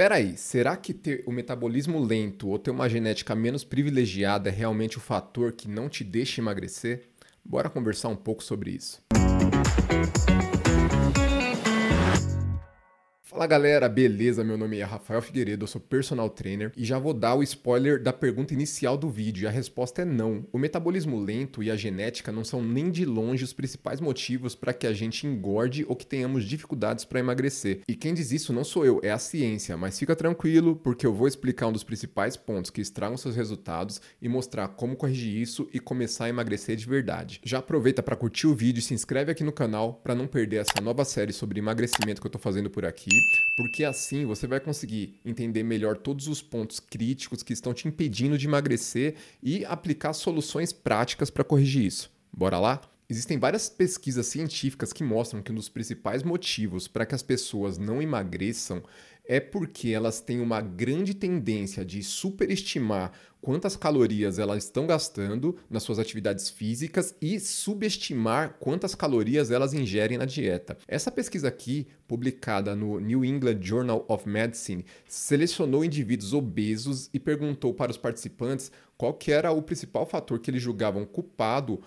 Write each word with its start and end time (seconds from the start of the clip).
Espera 0.00 0.14
aí, 0.14 0.34
será 0.34 0.78
que 0.78 0.94
ter 0.94 1.22
o 1.26 1.30
metabolismo 1.30 2.02
lento 2.02 2.48
ou 2.48 2.58
ter 2.58 2.70
uma 2.70 2.88
genética 2.88 3.34
menos 3.34 3.64
privilegiada 3.64 4.48
é 4.48 4.50
realmente 4.50 4.96
o 4.96 5.00
fator 5.00 5.52
que 5.52 5.68
não 5.68 5.90
te 5.90 6.02
deixa 6.02 6.40
emagrecer? 6.40 7.02
Bora 7.44 7.68
conversar 7.68 8.08
um 8.08 8.16
pouco 8.16 8.42
sobre 8.42 8.70
isso. 8.70 9.02
Fala 13.30 13.46
galera, 13.46 13.88
beleza? 13.88 14.42
Meu 14.42 14.58
nome 14.58 14.78
é 14.78 14.82
Rafael 14.82 15.22
Figueiredo, 15.22 15.62
eu 15.62 15.68
sou 15.68 15.80
personal 15.80 16.28
trainer 16.28 16.72
e 16.76 16.84
já 16.84 16.98
vou 16.98 17.14
dar 17.14 17.36
o 17.36 17.44
spoiler 17.44 18.02
da 18.02 18.12
pergunta 18.12 18.52
inicial 18.52 18.98
do 18.98 19.08
vídeo 19.08 19.44
e 19.44 19.46
a 19.46 19.50
resposta 19.52 20.02
é 20.02 20.04
não. 20.04 20.44
O 20.52 20.58
metabolismo 20.58 21.16
lento 21.16 21.62
e 21.62 21.70
a 21.70 21.76
genética 21.76 22.32
não 22.32 22.42
são 22.42 22.60
nem 22.60 22.90
de 22.90 23.04
longe 23.04 23.44
os 23.44 23.52
principais 23.52 24.00
motivos 24.00 24.56
para 24.56 24.72
que 24.72 24.84
a 24.84 24.92
gente 24.92 25.28
engorde 25.28 25.86
ou 25.88 25.94
que 25.94 26.04
tenhamos 26.04 26.42
dificuldades 26.44 27.04
para 27.04 27.20
emagrecer. 27.20 27.82
E 27.86 27.94
quem 27.94 28.14
diz 28.14 28.32
isso 28.32 28.52
não 28.52 28.64
sou 28.64 28.84
eu, 28.84 29.00
é 29.00 29.12
a 29.12 29.18
ciência, 29.18 29.76
mas 29.76 29.96
fica 29.96 30.16
tranquilo 30.16 30.74
porque 30.74 31.06
eu 31.06 31.14
vou 31.14 31.28
explicar 31.28 31.68
um 31.68 31.72
dos 31.72 31.84
principais 31.84 32.36
pontos 32.36 32.68
que 32.68 32.80
estragam 32.80 33.16
seus 33.16 33.36
resultados 33.36 34.00
e 34.20 34.28
mostrar 34.28 34.66
como 34.66 34.96
corrigir 34.96 35.40
isso 35.40 35.68
e 35.72 35.78
começar 35.78 36.24
a 36.24 36.30
emagrecer 36.30 36.74
de 36.74 36.84
verdade. 36.84 37.40
Já 37.44 37.58
aproveita 37.58 38.02
para 38.02 38.16
curtir 38.16 38.48
o 38.48 38.56
vídeo 38.56 38.80
e 38.80 38.82
se 38.82 38.92
inscreve 38.92 39.30
aqui 39.30 39.44
no 39.44 39.52
canal 39.52 40.00
para 40.02 40.16
não 40.16 40.26
perder 40.26 40.56
essa 40.56 40.80
nova 40.82 41.04
série 41.04 41.32
sobre 41.32 41.60
emagrecimento 41.60 42.20
que 42.20 42.26
eu 42.26 42.28
estou 42.28 42.42
fazendo 42.42 42.68
por 42.68 42.84
aqui 42.84 43.19
porque 43.56 43.84
assim 43.84 44.24
você 44.24 44.46
vai 44.46 44.60
conseguir 44.60 45.20
entender 45.24 45.62
melhor 45.62 45.96
todos 45.96 46.28
os 46.28 46.42
pontos 46.42 46.80
críticos 46.80 47.42
que 47.42 47.52
estão 47.52 47.74
te 47.74 47.86
impedindo 47.86 48.38
de 48.38 48.46
emagrecer 48.46 49.14
e 49.42 49.64
aplicar 49.64 50.12
soluções 50.12 50.72
práticas 50.72 51.30
para 51.30 51.44
corrigir 51.44 51.84
isso. 51.84 52.10
Bora 52.32 52.58
lá? 52.58 52.89
Existem 53.10 53.40
várias 53.40 53.68
pesquisas 53.68 54.28
científicas 54.28 54.92
que 54.92 55.02
mostram 55.02 55.42
que 55.42 55.50
um 55.50 55.56
dos 55.56 55.68
principais 55.68 56.22
motivos 56.22 56.86
para 56.86 57.04
que 57.04 57.12
as 57.12 57.24
pessoas 57.24 57.76
não 57.76 58.00
emagreçam 58.00 58.84
é 59.24 59.40
porque 59.40 59.88
elas 59.88 60.20
têm 60.20 60.40
uma 60.40 60.60
grande 60.60 61.12
tendência 61.12 61.84
de 61.84 62.04
superestimar 62.04 63.12
quantas 63.40 63.74
calorias 63.74 64.38
elas 64.38 64.64
estão 64.64 64.86
gastando 64.86 65.56
nas 65.68 65.82
suas 65.82 65.98
atividades 65.98 66.48
físicas 66.50 67.14
e 67.20 67.40
subestimar 67.40 68.56
quantas 68.60 68.94
calorias 68.94 69.50
elas 69.50 69.72
ingerem 69.72 70.18
na 70.18 70.24
dieta. 70.24 70.76
Essa 70.86 71.10
pesquisa 71.10 71.48
aqui, 71.48 71.86
publicada 72.06 72.76
no 72.76 73.00
New 73.00 73.24
England 73.24 73.58
Journal 73.62 74.04
of 74.08 74.28
Medicine, 74.28 74.84
selecionou 75.08 75.84
indivíduos 75.84 76.32
obesos 76.32 77.08
e 77.12 77.18
perguntou 77.18 77.72
para 77.72 77.90
os 77.90 77.96
participantes 77.96 78.70
qual 78.96 79.14
que 79.14 79.32
era 79.32 79.50
o 79.50 79.62
principal 79.62 80.04
fator 80.04 80.38
que 80.38 80.50
eles 80.50 80.62
julgavam 80.62 81.06
culpado 81.06 81.80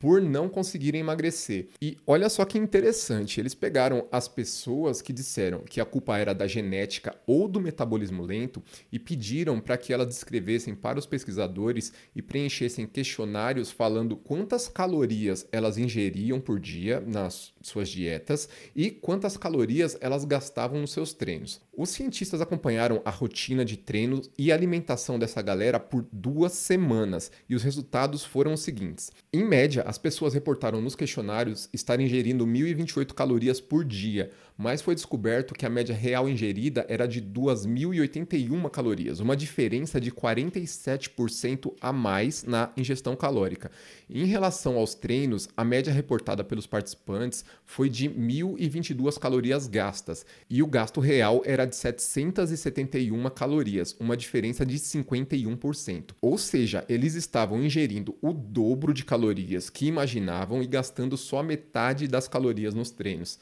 por 0.00 0.20
não 0.22 0.48
conseguirem 0.48 1.02
emagrecer. 1.02 1.68
E 1.80 1.98
olha 2.06 2.30
só 2.30 2.46
que 2.46 2.58
interessante, 2.58 3.38
eles 3.38 3.54
pegaram 3.54 4.08
as 4.10 4.26
pessoas 4.26 5.02
que 5.02 5.12
disseram 5.12 5.60
que 5.60 5.78
a 5.78 5.84
culpa 5.84 6.16
era 6.16 6.34
da 6.34 6.46
genética 6.46 7.14
ou 7.26 7.46
do 7.46 7.60
metabolismo 7.60 8.22
lento 8.22 8.62
e 8.90 8.98
pediram 8.98 9.60
para 9.60 9.76
que 9.76 9.92
elas 9.92 10.08
descrevessem 10.08 10.74
para 10.74 10.98
os 10.98 11.04
pesquisadores 11.04 11.92
e 12.16 12.22
preenchessem 12.22 12.86
questionários 12.86 13.70
falando 13.70 14.16
quantas 14.16 14.66
calorias 14.66 15.46
elas 15.52 15.76
ingeriam 15.76 16.40
por 16.40 16.58
dia 16.58 17.00
nas 17.06 17.52
suas 17.60 17.90
dietas 17.90 18.48
e 18.74 18.90
quantas 18.90 19.36
calorias 19.36 19.98
elas 20.00 20.24
gastavam 20.24 20.80
nos 20.80 20.92
seus 20.92 21.12
treinos. 21.12 21.60
Os 21.76 21.90
cientistas 21.90 22.40
acompanharam 22.40 23.02
a 23.04 23.10
rotina 23.10 23.64
de 23.64 23.76
treinos 23.76 24.30
e 24.38 24.50
alimentação 24.50 25.18
dessa 25.18 25.42
galera 25.42 25.78
por 25.78 26.06
duas 26.10 26.52
semanas 26.52 27.30
e 27.48 27.54
os 27.54 27.62
resultados 27.62 28.24
foram 28.24 28.54
os 28.54 28.60
seguintes. 28.60 29.10
Em 29.32 29.44
média, 29.44 29.82
as 29.90 29.98
pessoas 29.98 30.34
reportaram 30.34 30.80
nos 30.80 30.94
questionários 30.94 31.68
estar 31.72 31.98
ingerindo 31.98 32.46
1.028 32.46 33.12
calorias 33.12 33.60
por 33.60 33.84
dia, 33.84 34.30
mas 34.56 34.80
foi 34.80 34.94
descoberto 34.94 35.52
que 35.52 35.66
a 35.66 35.68
média 35.68 35.92
real 35.92 36.28
ingerida 36.28 36.86
era 36.88 37.08
de 37.08 37.20
2.081 37.20 38.70
calorias, 38.70 39.18
uma 39.18 39.36
diferença 39.36 40.00
de 40.00 40.12
47% 40.12 41.74
a 41.80 41.92
mais 41.92 42.44
na 42.44 42.70
ingestão 42.76 43.16
calórica. 43.16 43.68
Em 44.08 44.26
relação 44.26 44.76
aos 44.76 44.94
treinos, 44.94 45.48
a 45.56 45.64
média 45.64 45.92
reportada 45.92 46.44
pelos 46.44 46.68
participantes 46.68 47.44
foi 47.64 47.88
de 47.88 48.08
1.022 48.08 49.18
calorias 49.18 49.66
gastas 49.66 50.24
e 50.48 50.62
o 50.62 50.68
gasto 50.68 51.00
real 51.00 51.42
era 51.44 51.64
de 51.64 51.74
771 51.74 53.28
calorias, 53.30 53.96
uma 53.98 54.16
diferença 54.16 54.64
de 54.64 54.78
51%. 54.78 56.10
Ou 56.20 56.38
seja, 56.38 56.84
eles 56.88 57.14
estavam 57.14 57.60
ingerindo 57.60 58.14
o 58.22 58.32
dobro 58.32 58.94
de 58.94 59.04
calorias 59.04 59.68
que 59.80 59.86
imaginavam 59.86 60.62
e 60.62 60.66
gastando 60.66 61.16
só 61.16 61.42
metade 61.42 62.06
das 62.06 62.28
calorias 62.28 62.74
nos 62.74 62.90
treinos. 62.90 63.38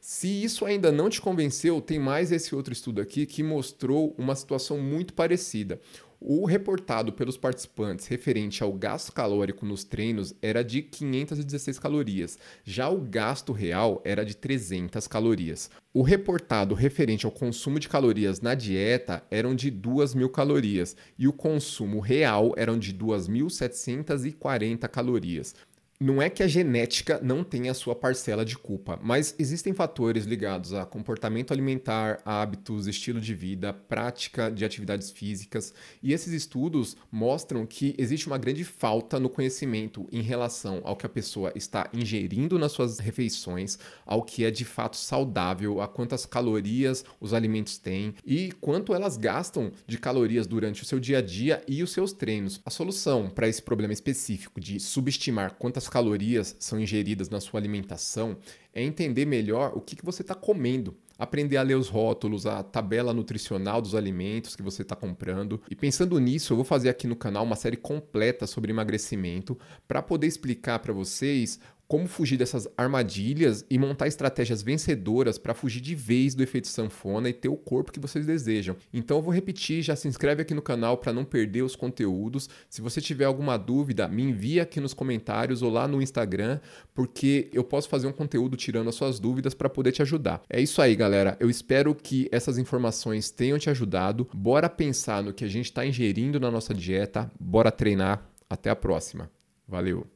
Se 0.00 0.26
isso 0.42 0.64
ainda 0.64 0.90
não 0.90 1.10
te 1.10 1.20
convenceu, 1.20 1.82
tem 1.82 1.98
mais 1.98 2.32
esse 2.32 2.54
outro 2.54 2.72
estudo 2.72 2.98
aqui 2.98 3.26
que 3.26 3.42
mostrou 3.42 4.14
uma 4.16 4.34
situação 4.34 4.78
muito 4.78 5.12
parecida. 5.12 5.78
O 6.18 6.46
reportado 6.46 7.12
pelos 7.12 7.36
participantes 7.36 8.06
referente 8.06 8.62
ao 8.62 8.72
gasto 8.72 9.12
calórico 9.12 9.66
nos 9.66 9.84
treinos 9.84 10.32
era 10.40 10.64
de 10.64 10.80
516 10.80 11.78
calorias, 11.78 12.38
já 12.64 12.88
o 12.88 13.00
gasto 13.00 13.52
real 13.52 14.00
era 14.02 14.24
de 14.24 14.34
300 14.34 15.06
calorias. 15.06 15.68
O 15.92 16.00
reportado 16.00 16.74
referente 16.74 17.26
ao 17.26 17.32
consumo 17.32 17.78
de 17.78 17.86
calorias 17.86 18.40
na 18.40 18.54
dieta 18.54 19.22
eram 19.30 19.54
de 19.54 19.70
2.000 19.70 20.30
calorias 20.30 20.96
e 21.18 21.28
o 21.28 21.34
consumo 21.34 22.00
real 22.00 22.54
eram 22.56 22.78
de 22.78 22.94
2.740 22.94 24.88
calorias. 24.88 25.54
Não 26.02 26.20
é 26.20 26.28
que 26.28 26.42
a 26.42 26.48
genética 26.48 27.20
não 27.22 27.44
tenha 27.44 27.70
a 27.70 27.74
sua 27.74 27.94
parcela 27.94 28.44
de 28.44 28.58
culpa, 28.58 28.98
mas 29.00 29.36
existem 29.38 29.72
fatores 29.72 30.24
ligados 30.24 30.72
a 30.72 30.84
comportamento 30.84 31.52
alimentar, 31.52 32.20
hábitos, 32.24 32.88
estilo 32.88 33.20
de 33.20 33.32
vida, 33.32 33.72
prática 33.72 34.50
de 34.50 34.64
atividades 34.64 35.12
físicas, 35.12 35.72
e 36.02 36.12
esses 36.12 36.32
estudos 36.32 36.96
mostram 37.08 37.64
que 37.64 37.94
existe 37.96 38.26
uma 38.26 38.36
grande 38.36 38.64
falta 38.64 39.20
no 39.20 39.30
conhecimento 39.30 40.08
em 40.10 40.20
relação 40.20 40.80
ao 40.82 40.96
que 40.96 41.06
a 41.06 41.08
pessoa 41.08 41.52
está 41.54 41.88
ingerindo 41.94 42.58
nas 42.58 42.72
suas 42.72 42.98
refeições, 42.98 43.78
ao 44.04 44.24
que 44.24 44.44
é 44.44 44.50
de 44.50 44.64
fato 44.64 44.96
saudável, 44.96 45.80
a 45.80 45.86
quantas 45.86 46.26
calorias 46.26 47.04
os 47.20 47.32
alimentos 47.32 47.78
têm 47.78 48.12
e 48.26 48.50
quanto 48.60 48.92
elas 48.92 49.16
gastam 49.16 49.70
de 49.86 49.98
calorias 49.98 50.48
durante 50.48 50.82
o 50.82 50.84
seu 50.84 50.98
dia 50.98 51.18
a 51.18 51.22
dia 51.22 51.62
e 51.68 51.80
os 51.80 51.92
seus 51.92 52.12
treinos. 52.12 52.60
A 52.66 52.70
solução 52.70 53.30
para 53.30 53.46
esse 53.46 53.62
problema 53.62 53.92
específico 53.92 54.60
de 54.60 54.80
subestimar 54.80 55.54
quantas 55.54 55.91
calorias 55.92 56.56
são 56.58 56.80
ingeridas 56.80 57.28
na 57.28 57.38
sua 57.38 57.60
alimentação 57.60 58.38
é 58.72 58.82
entender 58.82 59.26
melhor 59.26 59.72
o 59.74 59.80
que, 59.82 59.94
que 59.94 60.02
você 60.02 60.22
está 60.22 60.34
comendo. 60.34 60.96
Aprender 61.18 61.58
a 61.58 61.62
ler 61.62 61.74
os 61.74 61.90
rótulos, 61.90 62.46
a 62.46 62.62
tabela 62.62 63.12
nutricional 63.12 63.82
dos 63.82 63.94
alimentos 63.94 64.56
que 64.56 64.62
você 64.62 64.80
está 64.80 64.96
comprando. 64.96 65.60
E 65.70 65.76
pensando 65.76 66.18
nisso, 66.18 66.54
eu 66.54 66.56
vou 66.56 66.64
fazer 66.64 66.88
aqui 66.88 67.06
no 67.06 67.14
canal 67.14 67.44
uma 67.44 67.56
série 67.56 67.76
completa 67.76 68.46
sobre 68.46 68.72
emagrecimento 68.72 69.58
para 69.86 70.00
poder 70.00 70.26
explicar 70.26 70.78
para 70.78 70.94
vocês 70.94 71.60
como 71.92 72.08
fugir 72.08 72.38
dessas 72.38 72.66
armadilhas 72.74 73.66
e 73.68 73.78
montar 73.78 74.06
estratégias 74.06 74.62
vencedoras 74.62 75.36
para 75.36 75.52
fugir 75.52 75.82
de 75.82 75.94
vez 75.94 76.34
do 76.34 76.42
efeito 76.42 76.66
sanfona 76.66 77.28
e 77.28 77.34
ter 77.34 77.50
o 77.50 77.56
corpo 77.56 77.92
que 77.92 78.00
vocês 78.00 78.24
desejam. 78.24 78.74
Então 78.94 79.18
eu 79.18 79.22
vou 79.22 79.30
repetir, 79.30 79.82
já 79.82 79.94
se 79.94 80.08
inscreve 80.08 80.40
aqui 80.40 80.54
no 80.54 80.62
canal 80.62 80.96
para 80.96 81.12
não 81.12 81.22
perder 81.22 81.60
os 81.60 81.76
conteúdos. 81.76 82.48
Se 82.70 82.80
você 82.80 82.98
tiver 82.98 83.26
alguma 83.26 83.58
dúvida, 83.58 84.08
me 84.08 84.22
envia 84.22 84.62
aqui 84.62 84.80
nos 84.80 84.94
comentários 84.94 85.60
ou 85.60 85.70
lá 85.70 85.86
no 85.86 86.00
Instagram, 86.00 86.60
porque 86.94 87.50
eu 87.52 87.62
posso 87.62 87.90
fazer 87.90 88.06
um 88.06 88.12
conteúdo 88.12 88.56
tirando 88.56 88.88
as 88.88 88.94
suas 88.94 89.20
dúvidas 89.20 89.52
para 89.52 89.68
poder 89.68 89.92
te 89.92 90.00
ajudar. 90.00 90.40
É 90.48 90.62
isso 90.62 90.80
aí, 90.80 90.96
galera. 90.96 91.36
Eu 91.38 91.50
espero 91.50 91.94
que 91.94 92.26
essas 92.32 92.56
informações 92.56 93.30
tenham 93.30 93.58
te 93.58 93.68
ajudado. 93.68 94.26
Bora 94.32 94.70
pensar 94.70 95.22
no 95.22 95.34
que 95.34 95.44
a 95.44 95.48
gente 95.48 95.66
está 95.66 95.84
ingerindo 95.84 96.40
na 96.40 96.50
nossa 96.50 96.72
dieta, 96.72 97.30
bora 97.38 97.70
treinar. 97.70 98.26
Até 98.48 98.70
a 98.70 98.76
próxima. 98.76 99.30
Valeu! 99.68 100.11